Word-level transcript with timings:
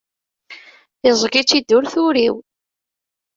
Iẓẓeg-itt-id 1.09 1.69
ur 1.77 1.85
turiw. 1.91 2.35